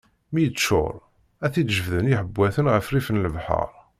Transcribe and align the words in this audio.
Mi 0.33 0.41
yeččuṛ, 0.43 0.93
ad 1.45 1.51
t-id-jebden 1.53 2.11
iḥewwaten 2.13 2.69
ɣer 2.71 2.81
rrif 2.85 3.07
n 3.11 3.21
lebḥeṛ. 3.23 3.69